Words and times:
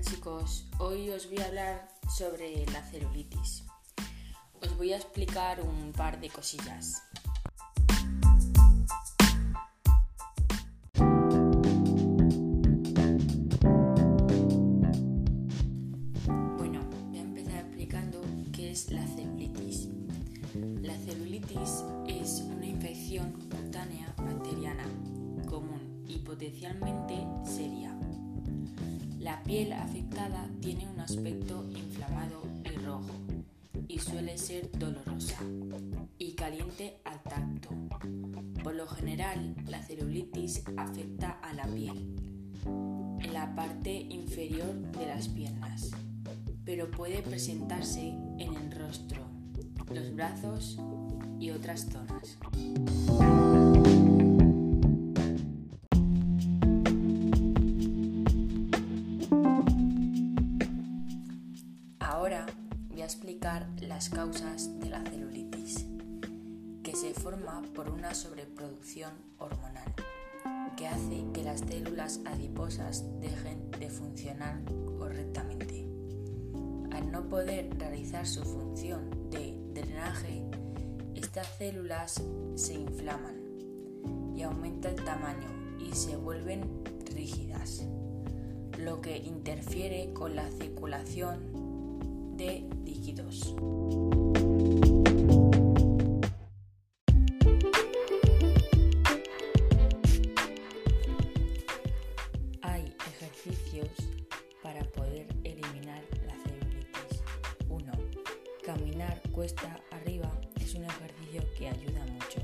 Chicos, 0.00 0.66
hoy 0.78 1.10
os 1.10 1.28
voy 1.28 1.38
a 1.38 1.46
hablar 1.46 1.88
sobre 2.08 2.66
la 2.66 2.82
celulitis. 2.82 3.64
Os 4.60 4.76
voy 4.76 4.92
a 4.92 4.96
explicar 4.96 5.60
un 5.60 5.92
par 5.92 6.20
de 6.20 6.28
cosillas. 6.28 7.02
Bueno, 16.58 16.80
voy 17.08 17.18
a 17.18 17.22
empezar 17.22 17.60
explicando 17.60 18.20
qué 18.52 18.72
es 18.72 18.90
la 18.90 19.06
celulitis. 19.06 19.88
La 20.82 20.96
celulitis 20.98 21.84
es 22.06 22.42
una 22.42 22.66
infección 22.66 23.32
cutánea 23.50 24.12
bacteriana 24.18 24.84
común 25.46 26.04
y 26.06 26.18
potencialmente 26.18 27.26
seria. 27.44 27.96
La 29.24 29.42
piel 29.42 29.72
afectada 29.72 30.50
tiene 30.60 30.86
un 30.86 31.00
aspecto 31.00 31.64
inflamado 31.74 32.42
y 32.62 32.76
rojo 32.84 33.08
y 33.88 33.98
suele 33.98 34.36
ser 34.36 34.70
dolorosa 34.78 35.38
y 36.18 36.34
caliente 36.34 36.98
al 37.06 37.22
tacto. 37.22 37.70
Por 38.62 38.74
lo 38.74 38.86
general, 38.86 39.56
la 39.66 39.82
celulitis 39.82 40.62
afecta 40.76 41.38
a 41.42 41.54
la 41.54 41.64
piel 41.64 42.14
en 42.66 43.32
la 43.32 43.54
parte 43.54 43.94
inferior 43.94 44.74
de 44.92 45.06
las 45.06 45.28
piernas, 45.28 45.92
pero 46.66 46.90
puede 46.90 47.22
presentarse 47.22 48.08
en 48.38 48.54
el 48.54 48.72
rostro, 48.72 49.22
los 49.90 50.14
brazos 50.14 50.78
y 51.40 51.50
otras 51.50 51.86
zonas. 51.90 52.36
Causas 64.08 64.78
de 64.80 64.90
la 64.90 65.02
celulitis, 65.02 65.86
que 66.82 66.94
se 66.94 67.14
forma 67.14 67.62
por 67.74 67.88
una 67.88 68.14
sobreproducción 68.14 69.12
hormonal, 69.38 69.94
que 70.76 70.86
hace 70.86 71.24
que 71.32 71.42
las 71.42 71.60
células 71.60 72.20
adiposas 72.24 73.04
dejen 73.20 73.70
de 73.72 73.90
funcionar 73.90 74.60
correctamente. 74.98 75.88
Al 76.92 77.10
no 77.10 77.28
poder 77.28 77.76
realizar 77.78 78.26
su 78.26 78.42
función 78.42 79.30
de 79.30 79.58
drenaje, 79.72 80.44
estas 81.14 81.46
células 81.56 82.22
se 82.56 82.74
inflaman 82.74 83.36
y 84.36 84.42
aumenta 84.42 84.90
el 84.90 85.04
tamaño 85.04 85.78
y 85.78 85.94
se 85.94 86.16
vuelven 86.16 86.84
rígidas, 87.06 87.86
lo 88.78 89.00
que 89.00 89.18
interfiere 89.18 90.12
con 90.12 90.34
la 90.34 90.50
circulación 90.50 91.53
de 92.36 92.64
líquidos. 92.84 93.54
Hay 102.62 102.94
ejercicios 103.06 103.88
para 104.62 104.82
poder 104.92 105.28
eliminar 105.44 106.02
la 106.26 106.34
celulitis. 106.42 107.22
1. 107.68 107.92
Caminar 108.64 109.20
cuesta 109.30 109.80
arriba 109.92 110.30
es 110.60 110.74
un 110.74 110.84
ejercicio 110.84 111.42
que 111.56 111.68
ayuda 111.68 112.04
mucho. 112.06 112.40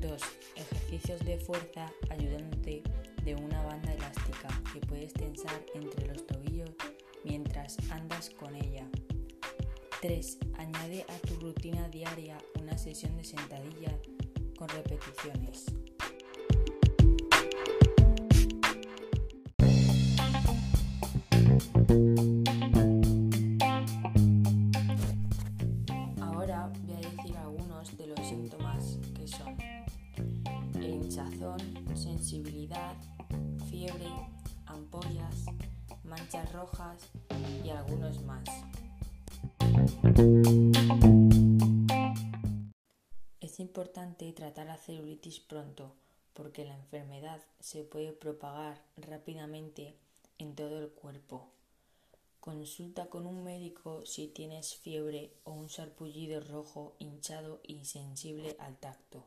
2. 0.00 0.22
Ejercicios 0.56 1.20
de 1.24 1.38
fuerza 1.38 1.92
ayudándote 2.08 2.82
de 3.22 3.34
una 3.34 3.62
banda 3.64 3.92
elástica 3.92 4.48
que 4.72 4.80
puedes 4.80 5.12
tensar 5.12 5.64
entre 5.74 6.06
los 6.06 6.26
tobillos 6.26 6.70
mientras 7.24 7.76
andas 7.90 8.30
con 8.30 8.54
ella. 8.54 8.88
3. 10.00 10.38
Añade 10.58 11.06
a 11.08 11.18
tu 11.26 11.34
rutina 11.36 11.88
diaria 11.88 12.38
una 12.60 12.76
sesión 12.76 13.16
de 13.16 13.24
sentadilla 13.24 13.98
con 14.58 14.68
repeticiones. 14.68 15.64
Ahora 26.20 26.70
voy 26.82 26.92
a 26.92 26.98
decir 26.98 27.36
algunos 27.38 27.96
de 27.96 28.06
los 28.08 28.28
síntomas 28.28 28.98
que 29.14 29.26
son 29.26 29.56
hinchazón, 30.82 31.58
sensibilidad, 31.94 32.94
fiebre, 33.70 34.10
ampollas, 34.66 35.46
manchas 36.16 36.52
rojas 36.52 37.10
y 37.64 37.70
algunos 37.70 38.22
más. 38.22 38.44
Es 43.40 43.58
importante 43.58 44.32
tratar 44.32 44.66
la 44.66 44.76
celulitis 44.76 45.40
pronto 45.40 45.96
porque 46.32 46.64
la 46.64 46.76
enfermedad 46.76 47.40
se 47.58 47.82
puede 47.82 48.12
propagar 48.12 48.80
rápidamente 48.96 49.96
en 50.38 50.54
todo 50.54 50.78
el 50.78 50.90
cuerpo. 50.90 51.48
Consulta 52.38 53.06
con 53.06 53.26
un 53.26 53.42
médico 53.42 54.06
si 54.06 54.28
tienes 54.28 54.76
fiebre 54.76 55.32
o 55.42 55.52
un 55.52 55.68
sarpullido 55.68 56.40
rojo, 56.40 56.94
hinchado 57.00 57.60
y 57.64 57.84
sensible 57.86 58.54
al 58.60 58.76
tacto. 58.76 59.26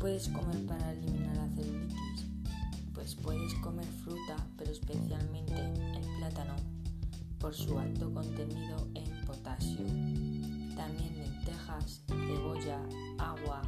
Puedes 0.00 0.28
comer 0.30 0.66
para 0.66 0.92
eliminar 0.92 1.36
la 1.36 1.48
celulitis? 1.54 2.26
Pues 2.94 3.14
puedes 3.14 3.54
comer 3.56 3.84
fruta, 4.02 4.36
pero 4.56 4.72
especialmente 4.72 5.54
el 5.54 6.16
plátano, 6.18 6.56
por 7.38 7.54
su 7.54 7.78
alto 7.78 8.12
contenido 8.12 8.88
en 8.94 9.26
potasio. 9.26 9.84
También 10.74 11.18
lentejas, 11.18 12.02
cebolla, 12.08 12.80
agua, 13.18 13.60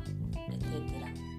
etc. 0.50 1.31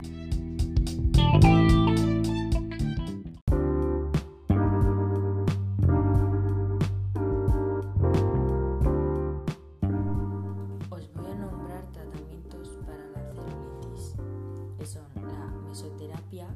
mesoterapia, 16.34 16.48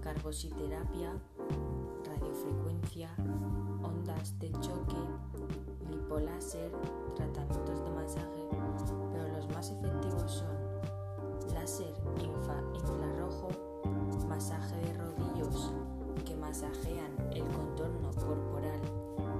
carbositerapia, 0.00 1.10
radiofrecuencia, 2.06 3.08
ondas 3.82 4.38
de 4.38 4.50
choque, 4.60 4.96
lipoláser, 5.90 6.70
tratamientos 7.16 7.84
de 7.84 7.90
masaje, 7.90 8.48
pero 9.12 9.28
los 9.36 9.48
más 9.48 9.70
efectivos 9.70 10.30
son 10.30 11.54
láser 11.54 11.94
infa- 12.18 12.76
infrarrojo, 12.76 13.48
masaje 14.28 14.76
de 14.76 14.94
rodillos, 14.94 15.72
que 16.24 16.36
masajean 16.36 17.12
el 17.32 17.44
contorno 17.48 18.10
corporal 18.12 18.80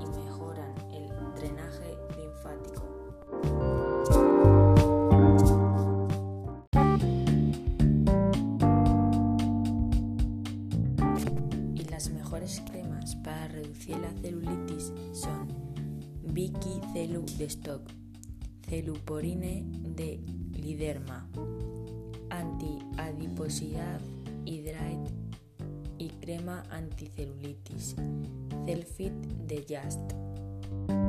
y 0.00 0.06
mejoran 0.24 0.74
el 0.90 1.08
drenaje 1.36 1.96
Celu 17.12 17.26
de 17.36 17.44
Stock, 17.44 17.82
Celuporine 18.66 19.66
de 19.84 20.18
Liderma, 20.59 21.28
Anti-adiposidad 22.30 24.00
Hydrate 24.47 25.12
y 25.98 26.09
crema 26.09 26.62
anticelulitis, 26.70 27.97
Celfit 28.64 29.12
de 29.47 29.56
Just. 29.68 31.02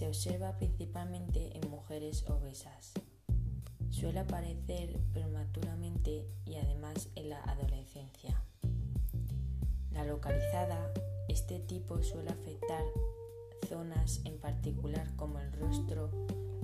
Se 0.00 0.08
observa 0.08 0.56
principalmente 0.56 1.58
en 1.58 1.68
mujeres 1.68 2.24
obesas. 2.30 2.94
Suele 3.90 4.20
aparecer 4.20 4.98
prematuramente 5.12 6.26
y 6.46 6.54
además 6.54 7.10
en 7.16 7.28
la 7.28 7.42
adolescencia. 7.42 8.42
La 9.92 10.06
localizada, 10.06 10.90
este 11.28 11.58
tipo 11.58 12.02
suele 12.02 12.30
afectar 12.30 12.82
zonas 13.68 14.22
en 14.24 14.38
particular 14.38 15.14
como 15.16 15.38
el 15.38 15.52
rostro, 15.52 16.10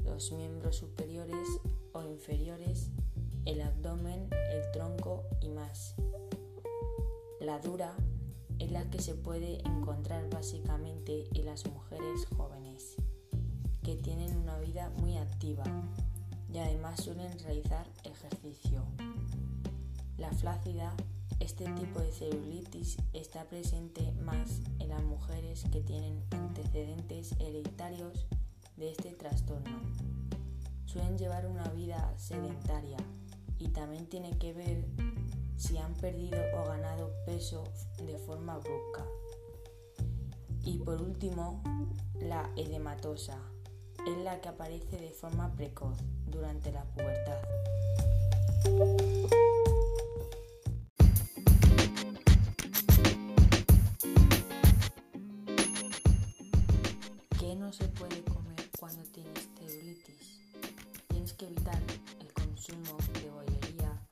los 0.02 0.32
miembros 0.32 0.76
superiores 0.76 1.46
o 1.92 2.02
inferiores, 2.04 2.88
el 3.44 3.60
abdomen, 3.60 4.30
el 4.50 4.70
tronco 4.72 5.24
y 5.42 5.50
más. 5.50 5.94
La 7.40 7.58
dura 7.58 7.94
es 8.58 8.72
la 8.72 8.88
que 8.88 9.02
se 9.02 9.14
puede 9.14 9.58
encontrar 9.68 10.30
básicamente 10.30 11.28
en 11.34 11.44
las 11.44 11.66
mujeres 11.66 12.24
jóvenes, 12.34 12.96
que 13.86 13.94
tienen 13.94 14.36
una 14.36 14.58
vida 14.58 14.90
muy 14.98 15.16
activa 15.16 15.62
y 16.52 16.58
además 16.58 17.04
suelen 17.04 17.38
realizar 17.38 17.86
ejercicio. 18.02 18.82
La 20.18 20.32
flácida, 20.32 20.92
este 21.38 21.66
tipo 21.66 22.00
de 22.00 22.10
celulitis 22.10 22.96
está 23.12 23.44
presente 23.44 24.10
más 24.24 24.60
en 24.80 24.88
las 24.88 25.04
mujeres 25.04 25.66
que 25.70 25.82
tienen 25.82 26.20
antecedentes 26.32 27.30
hereditarios 27.38 28.26
de 28.76 28.90
este 28.90 29.12
trastorno. 29.12 29.78
Suelen 30.86 31.16
llevar 31.16 31.46
una 31.46 31.68
vida 31.68 32.12
sedentaria 32.18 32.98
y 33.60 33.68
también 33.68 34.08
tiene 34.08 34.36
que 34.36 34.52
ver 34.52 34.84
si 35.56 35.78
han 35.78 35.94
perdido 35.94 36.40
o 36.56 36.66
ganado 36.66 37.12
peso 37.24 37.62
de 38.04 38.18
forma 38.18 38.58
brusca. 38.58 39.06
Y 40.64 40.78
por 40.78 41.00
último, 41.00 41.62
la 42.18 42.50
edematosa 42.56 43.38
es 44.06 44.18
la 44.18 44.40
que 44.40 44.48
aparece 44.48 44.96
de 44.98 45.10
forma 45.10 45.52
precoz 45.56 45.98
durante 46.26 46.70
la 46.70 46.84
pubertad. 46.84 47.38
¿Qué 57.40 57.56
no 57.56 57.72
se 57.72 57.88
puede 57.88 58.22
comer 58.22 58.70
cuando 58.78 59.02
tienes 59.10 59.48
celulitis? 59.58 60.40
Tienes 61.08 61.32
que 61.32 61.46
evitar 61.46 61.82
el 62.20 62.32
consumo 62.32 62.96
de 63.20 63.30
bollería, 63.30 64.06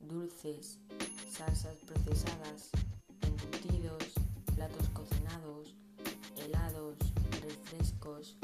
dulces, 0.00 0.78
salsas 1.30 1.76
procesadas, 1.86 2.70
embutidos, 3.20 4.14
platos 4.56 4.88
cocinados, 4.88 5.76
helados, 6.36 6.96
refrescos 7.40 8.36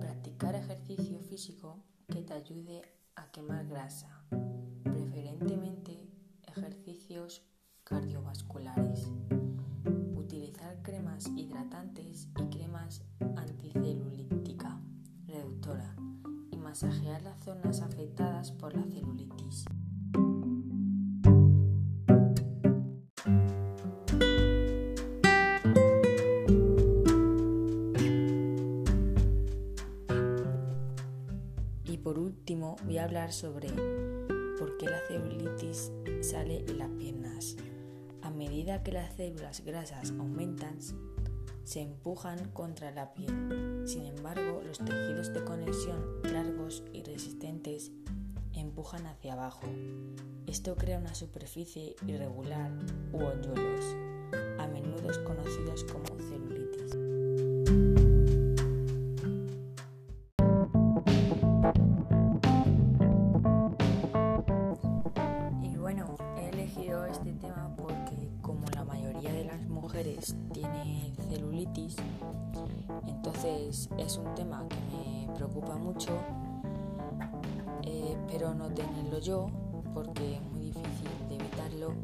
Practicar 0.00 0.56
ejercicio 0.56 1.20
físico 1.20 1.84
que 2.08 2.22
te 2.22 2.34
ayude 2.34 2.82
a 3.14 3.30
quemar 3.30 3.68
grasa, 3.68 4.24
preferentemente 4.82 6.08
ejercicios 6.42 7.46
cardiovasculares. 7.84 9.08
Utilizar 10.16 10.82
cremas 10.82 11.28
hidratantes 11.36 12.28
y 12.36 12.50
cremas 12.50 13.02
anticelulítica 13.36 14.80
reductora 15.24 15.94
y 16.50 16.56
masajear 16.56 17.22
las 17.22 17.44
zonas 17.44 17.80
afectadas 17.80 18.50
por 18.50 18.74
la 18.74 18.82
celulitis. 18.82 19.21
Sobre 33.74 34.56
por 34.58 34.76
qué 34.76 34.86
la 34.86 35.00
celulitis 35.06 35.92
sale 36.20 36.64
en 36.68 36.78
las 36.78 36.88
piernas. 36.90 37.56
A 38.22 38.30
medida 38.30 38.82
que 38.82 38.92
las 38.92 39.14
células 39.16 39.64
grasas 39.64 40.12
aumentan, 40.18 40.78
se 41.64 41.80
empujan 41.80 42.50
contra 42.52 42.90
la 42.90 43.12
piel. 43.14 43.82
Sin 43.86 44.06
embargo, 44.06 44.62
los 44.64 44.78
tejidos 44.78 45.32
de 45.32 45.44
conexión 45.44 46.22
largos 46.32 46.84
y 46.92 47.02
resistentes 47.02 47.90
empujan 48.54 49.06
hacia 49.06 49.32
abajo. 49.34 49.66
Esto 50.46 50.76
crea 50.76 50.98
una 50.98 51.14
superficie 51.14 51.96
irregular 52.06 52.70
u 53.12 53.18
hoyuelos, 53.18 53.96
a 54.58 54.66
menudo 54.66 54.92
conocidos 55.24 55.84
como 55.84 56.04
celulitis. 56.18 58.01
Mujeres 70.02 70.34
tiene 70.52 71.14
celulitis, 71.28 71.96
entonces 73.06 73.88
es 73.98 74.16
un 74.16 74.34
tema 74.34 74.66
que 74.68 74.76
me 74.96 75.32
preocupa 75.34 75.76
mucho, 75.76 76.18
eh, 77.84 78.16
pero 78.28 78.52
no 78.52 78.68
tenerlo 78.68 79.20
yo 79.20 79.46
porque 79.94 80.34
es 80.36 80.42
muy 80.42 80.62
difícil 80.62 81.08
de 81.28 81.36
evitarlo. 81.36 81.94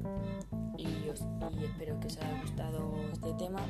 Y, 0.76 0.86
y 0.86 1.64
espero 1.64 1.98
que 1.98 2.06
os 2.06 2.16
haya 2.18 2.40
gustado 2.40 2.94
este 3.12 3.32
tema 3.34 3.60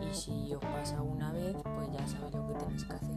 y 0.00 0.14
si 0.14 0.54
os 0.54 0.60
pasa 0.60 1.02
una 1.02 1.32
vez, 1.32 1.56
pues 1.64 1.90
ya 1.92 2.06
sabéis 2.06 2.34
lo 2.34 2.46
que 2.46 2.54
tenéis 2.54 2.84
que 2.84 2.92
hacer. 2.92 3.16